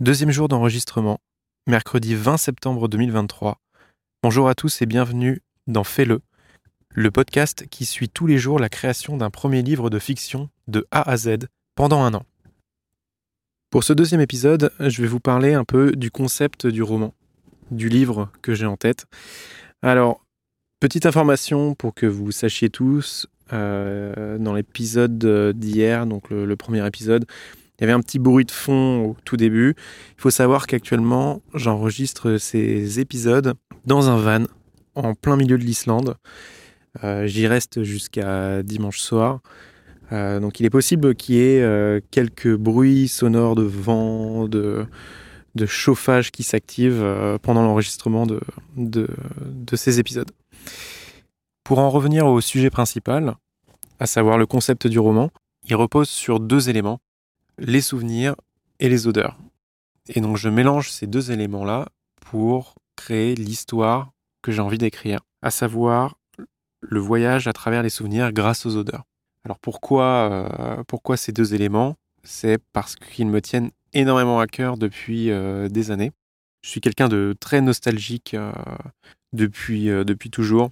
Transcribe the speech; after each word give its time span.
Deuxième 0.00 0.32
jour 0.32 0.48
d'enregistrement, 0.48 1.20
mercredi 1.68 2.16
20 2.16 2.36
septembre 2.36 2.88
2023. 2.88 3.60
Bonjour 4.24 4.48
à 4.48 4.56
tous 4.56 4.82
et 4.82 4.86
bienvenue 4.86 5.40
dans 5.68 5.84
Fais-le, 5.84 6.20
le 6.90 7.12
podcast 7.12 7.66
qui 7.70 7.86
suit 7.86 8.08
tous 8.08 8.26
les 8.26 8.36
jours 8.36 8.58
la 8.58 8.68
création 8.68 9.16
d'un 9.16 9.30
premier 9.30 9.62
livre 9.62 9.90
de 9.90 10.00
fiction 10.00 10.50
de 10.66 10.84
A 10.90 11.08
à 11.08 11.16
Z 11.16 11.46
pendant 11.76 12.02
un 12.02 12.12
an. 12.12 12.24
Pour 13.70 13.84
ce 13.84 13.92
deuxième 13.92 14.20
épisode, 14.20 14.72
je 14.80 15.00
vais 15.00 15.06
vous 15.06 15.20
parler 15.20 15.54
un 15.54 15.64
peu 15.64 15.92
du 15.92 16.10
concept 16.10 16.66
du 16.66 16.82
roman, 16.82 17.14
du 17.70 17.88
livre 17.88 18.32
que 18.42 18.52
j'ai 18.52 18.66
en 18.66 18.76
tête. 18.76 19.06
Alors, 19.80 20.26
petite 20.80 21.06
information 21.06 21.76
pour 21.76 21.94
que 21.94 22.06
vous 22.06 22.32
sachiez 22.32 22.68
tous, 22.68 23.28
euh, 23.52 24.38
dans 24.38 24.54
l'épisode 24.54 25.54
d'hier, 25.56 26.06
donc 26.08 26.30
le 26.30 26.56
premier 26.56 26.84
épisode, 26.84 27.26
il 27.78 27.82
y 27.82 27.84
avait 27.84 27.92
un 27.92 28.00
petit 28.00 28.18
bruit 28.18 28.44
de 28.44 28.50
fond 28.50 29.04
au 29.04 29.16
tout 29.24 29.36
début. 29.36 29.74
Il 30.16 30.20
faut 30.20 30.30
savoir 30.30 30.66
qu'actuellement, 30.66 31.42
j'enregistre 31.54 32.36
ces 32.38 33.00
épisodes 33.00 33.54
dans 33.84 34.08
un 34.08 34.16
van 34.16 34.44
en 34.94 35.14
plein 35.14 35.36
milieu 35.36 35.58
de 35.58 35.64
l'Islande. 35.64 36.16
Euh, 37.02 37.26
j'y 37.26 37.46
reste 37.48 37.82
jusqu'à 37.82 38.62
dimanche 38.62 39.00
soir. 39.00 39.40
Euh, 40.12 40.38
donc 40.38 40.60
il 40.60 40.66
est 40.66 40.70
possible 40.70 41.14
qu'il 41.16 41.34
y 41.34 41.40
ait 41.40 41.62
euh, 41.62 42.00
quelques 42.10 42.54
bruits 42.54 43.08
sonores 43.08 43.56
de 43.56 43.62
vent, 43.62 44.46
de, 44.46 44.86
chauffage 45.66 46.30
qui 46.30 46.42
s'activent 46.42 47.38
pendant 47.42 47.62
l'enregistrement 47.62 48.26
de, 48.26 48.40
de 48.76 49.76
ces 49.76 49.98
épisodes. 49.98 50.30
Pour 51.64 51.78
en 51.78 51.90
revenir 51.90 52.26
au 52.26 52.40
sujet 52.40 52.70
principal, 52.70 53.34
à 53.98 54.06
savoir 54.06 54.36
le 54.36 54.46
concept 54.46 54.86
du 54.86 54.98
roman, 54.98 55.30
il 55.66 55.74
repose 55.74 56.08
sur 56.08 56.38
deux 56.38 56.68
éléments 56.68 57.00
les 57.58 57.80
souvenirs 57.80 58.34
et 58.80 58.88
les 58.88 59.06
odeurs. 59.06 59.38
Et 60.08 60.20
donc 60.20 60.36
je 60.36 60.48
mélange 60.48 60.90
ces 60.90 61.06
deux 61.06 61.30
éléments-là 61.30 61.88
pour 62.20 62.74
créer 62.96 63.34
l'histoire 63.34 64.12
que 64.42 64.52
j'ai 64.52 64.60
envie 64.60 64.78
d'écrire, 64.78 65.20
à 65.42 65.50
savoir 65.50 66.16
le 66.80 67.00
voyage 67.00 67.48
à 67.48 67.52
travers 67.52 67.82
les 67.82 67.90
souvenirs 67.90 68.32
grâce 68.32 68.66
aux 68.66 68.76
odeurs. 68.76 69.04
Alors 69.44 69.58
pourquoi, 69.58 70.30
euh, 70.30 70.84
pourquoi 70.86 71.16
ces 71.16 71.32
deux 71.32 71.54
éléments? 71.54 71.96
C'est 72.22 72.58
parce 72.72 72.96
qu'ils 72.96 73.26
me 73.26 73.40
tiennent 73.40 73.70
énormément 73.92 74.40
à 74.40 74.46
cœur 74.46 74.76
depuis 74.76 75.30
euh, 75.30 75.68
des 75.68 75.90
années. 75.90 76.12
Je 76.62 76.70
suis 76.70 76.80
quelqu'un 76.80 77.08
de 77.08 77.34
très 77.38 77.60
nostalgique 77.60 78.34
euh, 78.34 78.52
depuis, 79.32 79.86
depuis 79.86 80.30
toujours. 80.30 80.70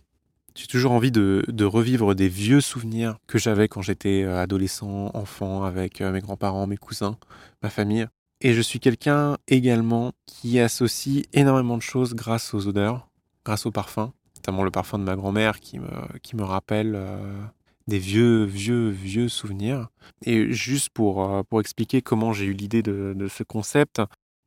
J'ai 0.55 0.67
toujours 0.67 0.93
envie 0.93 1.11
de, 1.11 1.65
revivre 1.65 2.15
des 2.15 2.29
vieux 2.29 2.61
souvenirs 2.61 3.17
que 3.27 3.39
j'avais 3.39 3.69
quand 3.69 3.81
j'étais 3.81 4.23
euh, 4.23 4.43
adolescent, 4.43 5.11
enfant, 5.15 5.65
avec 5.65 6.01
euh, 6.01 6.13
mes 6.13 6.21
grands-parents, 6.21 6.67
mes 6.67 6.77
cousins, 6.77 7.17
ma 7.63 7.71
famille. 7.71 8.07
Et 8.43 8.53
je 8.53 8.61
suis 8.61 8.81
quelqu'un 8.81 9.39
également 9.49 10.13
qui 10.27 10.61
associe 10.61 11.25
énormément 11.33 11.77
de 11.77 11.83
choses 11.83 12.15
grâce 12.15 12.53
aux 12.55 12.67
odeurs, 12.67 13.09
grâce 13.45 13.65
aux 13.67 13.71
parfums, 13.71 14.11
notamment 14.37 14.65
le 14.65 14.71
parfum 14.71 14.99
de 14.99 15.05
ma 15.05 15.17
grand-mère 15.17 15.61
qui 15.61 15.79
me, 15.79 16.43
rappelle 16.43 16.95
euh, 16.97 17.41
des 17.87 17.99
vieux, 17.99 18.45
vieux, 18.45 18.91
vieux 18.91 19.29
souvenirs. 19.29 19.89
Et 20.27 20.53
juste 20.53 20.91
pour 20.91 21.45
expliquer 21.61 22.03
comment 22.03 22.33
j'ai 22.33 22.47
eu 22.47 22.53
l'idée 22.53 22.83
de, 22.83 23.29
ce 23.29 23.43
concept, 23.45 24.03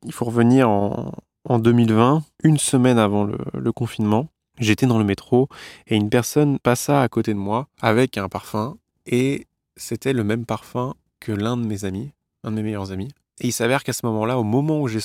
il 0.06 0.12
faut 0.12 0.26
revenir 0.26 0.70
en, 0.70 1.14
2020, 1.48 2.24
une 2.44 2.58
semaine 2.58 3.00
avant 3.00 3.24
le 3.24 3.72
confinement. 3.72 4.30
J'étais 4.60 4.86
dans 4.86 4.98
le 4.98 5.04
métro 5.04 5.50
et 5.88 5.96
une 5.96 6.10
personne 6.10 6.60
passa 6.60 7.02
à 7.02 7.08
côté 7.10 7.34
de 7.34 7.40
moi 7.40 7.68
avec 7.82 8.18
un 8.18 8.30
parfum 8.30 8.78
et 9.06 9.48
c'était 9.76 10.14
le 10.14 10.24
même 10.24 10.46
parfum 10.46 10.96
que 11.20 11.32
l'un 11.32 11.58
de 11.58 11.66
mes 11.66 11.86
amis, 11.86 12.12
un 12.44 12.52
de 12.52 12.56
mes 12.58 12.64
meilleurs 12.64 12.92
amis. 12.92 13.10
Et 13.42 13.48
il 13.48 13.52
s'avère 13.52 13.84
qu'à 13.84 13.92
ce 13.92 14.06
moment-là, 14.06 14.40
au 14.40 14.44
moment 14.44 14.82
où 14.82 14.88
j'ai 14.88 15.02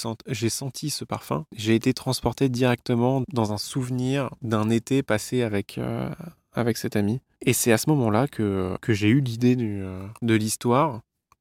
senti, 0.48 0.90
ce 0.90 1.04
parfum, 1.04 1.46
j'ai 1.56 1.74
été 1.74 1.92
transporté 1.92 2.48
directement 2.48 3.24
dans 3.32 3.52
un 3.52 3.58
souvenir 3.58 4.30
d'un 4.42 4.70
été 4.70 5.02
passé 5.02 5.42
avec, 5.42 5.78
euh, 5.78 6.08
avec 6.52 6.76
cet 6.76 6.94
ami. 6.94 7.20
Et 7.44 7.52
c'est 7.52 7.72
à 7.72 7.78
ce 7.78 7.90
moment-là 7.90 8.28
que, 8.28 8.76
que 8.80 8.92
j'ai 8.92 9.08
eu 9.08 9.20
l'idée 9.20 9.56
euh, 9.58 10.06
de 10.22 10.34
l'histoire 10.34 11.00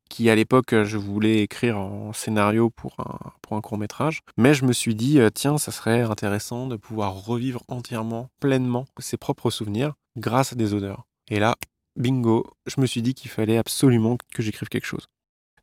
qui 0.09 0.29
à 0.29 0.35
l'époque 0.35 0.83
je 0.83 0.97
voulais 0.97 1.41
écrire 1.41 1.77
en 1.77 2.11
scénario 2.13 2.69
pour 2.69 2.95
un, 2.99 3.31
pour 3.41 3.55
un 3.55 3.61
court 3.61 3.77
métrage. 3.77 4.21
Mais 4.37 4.53
je 4.53 4.65
me 4.65 4.73
suis 4.73 4.95
dit, 4.95 5.19
euh, 5.19 5.29
tiens, 5.33 5.57
ça 5.57 5.71
serait 5.71 6.01
intéressant 6.01 6.67
de 6.67 6.75
pouvoir 6.75 7.13
revivre 7.13 7.63
entièrement, 7.67 8.29
pleinement 8.39 8.85
ses 8.97 9.17
propres 9.17 9.51
souvenirs 9.51 9.93
grâce 10.17 10.53
à 10.53 10.55
des 10.55 10.73
odeurs. 10.73 11.05
Et 11.29 11.39
là, 11.39 11.55
bingo, 11.95 12.45
je 12.65 12.81
me 12.81 12.85
suis 12.85 13.01
dit 13.01 13.13
qu'il 13.13 13.31
fallait 13.31 13.57
absolument 13.57 14.17
que 14.33 14.41
j'écrive 14.41 14.69
quelque 14.69 14.85
chose. 14.85 15.07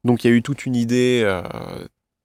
Donc 0.05 0.25
il 0.25 0.31
y 0.31 0.33
a 0.33 0.37
eu 0.37 0.43
toute 0.43 0.65
une 0.65 0.77
idée 0.77 1.23
euh, 1.25 1.43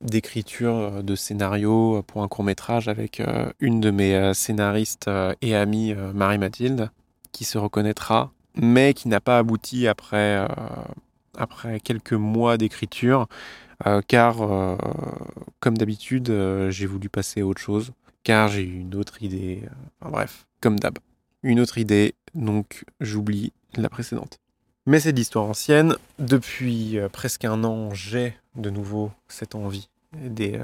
d'écriture 0.02 0.76
euh, 0.76 1.02
de 1.02 1.16
scénario 1.16 2.04
pour 2.08 2.22
un 2.22 2.28
court 2.28 2.44
métrage 2.44 2.88
avec 2.88 3.22
une 3.60 3.82
de 3.82 3.92
mes 3.92 4.34
scénaristes 4.34 5.10
et 5.42 5.56
amies, 5.56 5.96
Marie-Mathilde, 6.14 6.92
qui 7.32 7.44
se 7.44 7.58
reconnaîtra, 7.58 8.32
mais 8.56 8.94
qui 8.94 9.08
n'a 9.08 9.20
pas 9.20 9.38
abouti 9.38 9.88
après 9.88 10.48
après 11.42 11.80
quelques 11.80 12.14
mois 12.14 12.58
d'écriture, 12.58 13.28
euh, 13.88 14.02
car 14.08 14.42
euh, 14.42 14.78
comme 15.60 15.78
d'habitude, 15.78 16.30
euh, 16.30 16.70
j'ai 16.70 16.86
voulu 16.86 17.10
passer 17.10 17.42
à 17.42 17.46
autre 17.46 17.62
chose, 17.62 17.92
car 18.24 18.48
j'ai 18.48 18.64
eu 18.64 18.80
une 18.80 18.96
autre 18.96 19.22
idée. 19.24 19.64
Enfin, 20.00 20.12
bref, 20.12 20.46
comme 20.62 20.80
d'hab. 20.80 21.00
Une 21.44 21.60
autre 21.60 21.80
idée, 21.80 22.14
donc 22.36 22.86
j'oublie 23.00 23.52
la 23.76 23.90
précédente. 23.90 24.38
Mais 24.86 25.00
c'est 25.00 25.12
de 25.12 25.18
l'histoire 25.18 25.46
ancienne. 25.46 25.96
Depuis 26.20 26.98
presque 27.12 27.46
un 27.46 27.64
an, 27.64 27.94
j'ai 27.94 28.36
de 28.56 28.70
nouveau 28.70 29.12
cette 29.28 29.56
envie 29.56 29.90
de, 30.14 30.60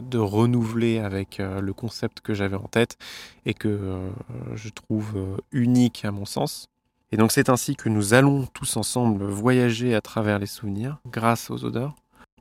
de, 0.00 0.18
renouveler 0.18 0.98
avec 0.98 1.38
le 1.38 1.72
concept 1.72 2.20
que 2.20 2.32
j'avais 2.32 2.56
en 2.56 2.68
tête 2.68 2.96
et 3.44 3.52
que 3.52 4.10
je 4.54 4.68
trouve 4.68 5.40
unique 5.50 6.04
à 6.04 6.10
mon 6.10 6.24
sens. 6.24 6.68
Et 7.10 7.16
donc 7.16 7.32
c'est 7.32 7.48
ainsi 7.48 7.74
que 7.74 7.88
nous 7.88 8.14
allons 8.14 8.46
tous 8.52 8.76
ensemble 8.76 9.24
voyager 9.24 9.94
à 9.94 10.00
travers 10.00 10.38
les 10.38 10.46
souvenirs 10.46 10.98
grâce 11.10 11.50
aux 11.50 11.64
odeurs. 11.64 11.94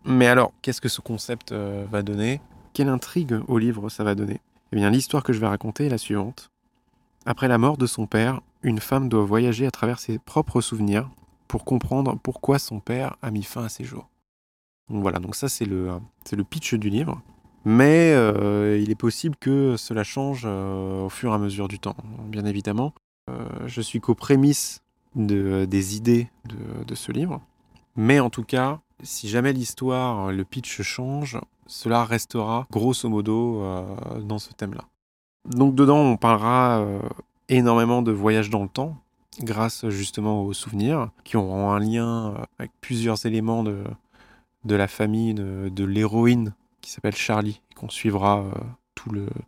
Mais 0.06 0.28
alors, 0.28 0.54
qu'est-ce 0.62 0.82
que 0.82 0.90
ce 0.90 1.02
concept 1.02 1.52
euh, 1.52 1.86
va 1.90 2.02
donner? 2.02 2.42
Quelle 2.74 2.90
intrigue 2.90 3.40
au 3.48 3.58
livre 3.58 3.90
ça 3.90 4.04
va 4.04 4.16
donner? 4.16 4.42
Eh 4.72 4.76
bien, 4.76 4.90
l'histoire 4.90 5.24
que 5.24 5.34
je 5.34 5.40
vais 5.40 5.48
raconter 5.48 5.86
est 5.86 5.90
la 5.90 5.98
suivante. 5.98 6.50
Après 7.26 7.48
la 7.48 7.58
mort 7.58 7.78
de 7.78 7.88
son 7.88 8.08
père, 8.08 8.42
une 8.62 8.80
femme 8.80 9.10
doit 9.10 9.24
voyager 9.24 9.66
à 9.66 9.72
travers 9.72 10.00
ses 10.00 10.18
propres 10.20 10.62
souvenirs 10.62 11.10
pour 11.48 11.66
comprendre 11.66 12.18
pourquoi 12.22 12.60
son 12.60 12.80
père 12.80 13.16
a 13.22 13.32
mis 13.32 13.44
fin 13.44 13.64
à 13.64 13.70
ses 13.70 13.84
jours. 13.84 14.10
Donc 14.90 15.02
voilà, 15.02 15.20
donc 15.20 15.36
ça 15.36 15.50
c'est 15.50 15.66
le, 15.66 15.90
le 16.32 16.44
pitch 16.44 16.74
du 16.76 16.90
livre. 16.90 17.22
Mais 17.66 18.14
euh, 18.14 18.80
il 18.82 18.92
est 18.92 18.96
possible 18.96 19.36
que 19.36 19.76
cela 19.78 20.04
change 20.04 20.44
euh, 20.46 21.06
au 21.06 21.10
fur 21.10 21.32
et 21.32 21.36
à 21.36 21.38
mesure 21.38 21.68
du 21.68 21.80
temps, 21.80 21.98
bien 22.28 22.46
évidemment. 22.46 22.94
Euh, 23.30 23.48
je 23.66 23.82
suis 23.82 24.00
qu'aux 24.00 24.16
prémices 24.16 24.84
de, 25.16 25.66
des 25.66 25.96
idées 25.96 26.30
de, 26.86 26.96
ce 26.96 27.12
livre. 27.12 27.42
Mais 27.96 28.20
en 28.20 28.30
tout 28.30 28.44
cas, 28.44 28.80
si 29.04 29.28
jamais 29.28 29.54
l'histoire, 29.54 30.32
le 30.32 30.44
pitch 30.46 30.82
change, 30.82 31.40
cela 31.66 32.06
restera 32.06 32.68
grosso 32.72 33.10
modo 33.10 33.62
euh, 33.62 34.22
dans 34.22 34.40
ce 34.40 34.54
thème-là. 34.54 34.86
Donc 35.46 35.76
dedans, 35.76 36.00
on 36.00 36.18
parlera 36.18 36.80
euh, 36.80 37.00
énormément 37.50 38.02
de 38.02 38.12
voyage 38.12 38.50
dans 38.50 38.64
le 38.64 38.70
temps, 38.70 38.96
grâce 39.42 39.88
justement 39.90 40.44
aux 40.44 40.54
souvenirs, 40.54 41.10
qui 41.24 41.38
auront 41.38 41.72
un 41.72 41.80
lien 41.80 42.36
avec 42.60 42.72
plusieurs 42.82 43.26
éléments 43.26 43.64
de, 43.64 43.84
de 44.66 44.76
la 44.76 44.88
famille 44.88 45.34
de, 45.34 45.84
l'héroïne 45.84 46.54
qui 46.82 46.92
s'appelle 46.92 47.16
Charlie, 47.16 47.62
qu'on 47.76 47.90
suivra 47.90 48.46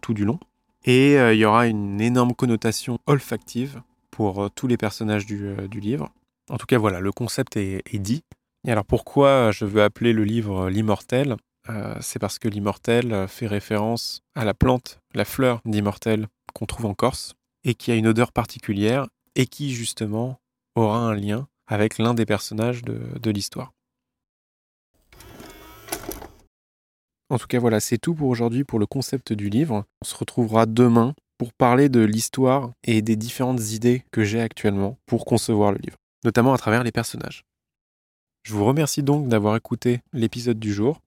tout 0.02 0.14
du 0.14 0.26
long. 0.26 0.40
Et 0.86 1.18
euh, 1.18 1.34
il 1.34 1.40
y 1.40 1.46
aura 1.46 1.68
une 1.68 2.00
énorme 2.02 2.34
connotation 2.34 3.00
olfactive 3.06 3.82
pour 4.12 4.44
euh, 4.44 4.50
tous 4.54 4.68
les 4.68 4.78
personnages 4.78 5.26
euh, 5.32 5.68
du, 5.68 5.80
livre. 5.80 6.10
En 6.50 6.58
tout 6.58 6.66
cas, 6.66 6.78
voilà, 6.78 7.00
le 7.00 7.12
concept 7.12 7.58
est, 7.58 7.84
dit. 8.00 8.24
Et 8.68 8.72
alors 8.72 8.86
pourquoi 8.86 9.52
je 9.52 9.66
veux 9.66 9.84
appeler 9.84 10.14
le 10.14 10.24
livre 10.24 10.70
L'immortel 10.70 11.38
C'est 12.02 12.20
parce 12.20 12.40
que 12.40 12.50
l'immortel 12.50 13.28
fait 13.30 13.48
référence 13.48 14.22
à 14.36 14.44
la 14.44 14.54
plante, 14.54 15.00
la 15.14 15.24
fleur 15.24 15.62
d'immortel 15.64 16.28
qu'on 16.54 16.66
trouve 16.66 16.88
en 16.88 16.94
Corse, 16.94 17.36
et 17.64 17.74
qui 17.74 17.92
a 17.92 17.96
une 17.96 18.08
odeur 18.08 18.34
particulière, 18.34 19.08
et 19.36 19.46
qui 19.46 19.74
justement 19.74 20.40
aura 20.76 20.98
un 20.98 21.14
lien 21.14 21.48
avec 21.68 22.00
l'un 22.00 22.14
des 22.14 22.26
personnages 22.26 22.84
de 22.84 23.32
l'histoire. 23.32 23.72
En 27.30 27.38
tout 27.38 27.48
cas, 27.48 27.60
voilà, 27.60 27.80
c'est 27.80 28.00
tout 28.00 28.16
pour 28.16 28.30
aujourd'hui 28.30 28.64
pour 28.64 28.80
le 28.80 28.88
concept 28.88 29.34
du 29.34 29.50
livre. 29.50 29.86
On 30.02 30.06
se 30.06 30.16
retrouvera 30.16 30.66
demain 30.66 31.14
pour 31.38 31.54
parler 31.54 31.88
de 31.88 32.02
l'histoire 32.02 32.72
et 32.84 33.02
des 33.02 33.16
différentes 33.16 33.72
idées 33.72 34.04
que 34.12 34.24
j'ai 34.24 34.42
actuellement 34.42 34.98
pour 35.06 35.26
concevoir 35.26 35.72
le 35.72 35.78
livre, 35.78 35.98
notamment 36.26 36.54
à 36.54 36.58
travers 36.58 36.84
les 36.84 36.92
personnages. 36.92 37.44
Je 38.44 38.54
vous 38.54 38.66
remercie 38.66 39.04
donc 39.04 39.28
d'avoir 39.28 39.56
écouté 39.56 40.02
l'épisode 40.12 40.60
du 40.60 40.74
jour. 40.74 41.02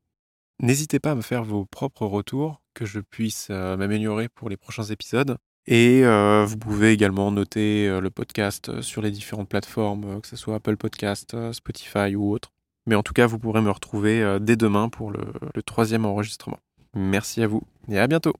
N'hésitez 0.60 1.00
pas 1.00 1.12
à 1.12 1.14
me 1.14 1.22
faire 1.22 1.42
vos 1.42 1.64
propres 1.64 2.06
retours, 2.06 2.62
que 2.74 2.84
je 2.84 3.00
puisse 3.00 3.48
euh, 3.50 3.76
m'améliorer 3.76 4.28
pour 4.28 4.48
les 4.48 4.56
prochains 4.56 4.84
épisodes. 4.84 5.36
Et 5.66 6.04
euh, 6.04 6.44
vous 6.44 6.56
pouvez 6.56 6.92
également 6.92 7.30
noter 7.30 7.88
euh, 7.88 8.00
le 8.00 8.10
podcast 8.10 8.80
sur 8.80 9.02
les 9.02 9.10
différentes 9.10 9.48
plateformes, 9.48 10.20
que 10.20 10.28
ce 10.28 10.36
soit 10.36 10.56
Apple 10.56 10.76
Podcast, 10.76 11.36
Spotify 11.52 12.14
ou 12.14 12.32
autre. 12.32 12.51
Mais 12.86 12.94
en 12.94 13.02
tout 13.02 13.12
cas, 13.12 13.26
vous 13.26 13.38
pourrez 13.38 13.60
me 13.60 13.70
retrouver 13.70 14.38
dès 14.40 14.56
demain 14.56 14.88
pour 14.88 15.10
le, 15.10 15.20
le 15.54 15.62
troisième 15.62 16.04
enregistrement. 16.04 16.58
Merci 16.94 17.42
à 17.42 17.46
vous 17.46 17.62
et 17.88 17.98
à 17.98 18.06
bientôt 18.06 18.34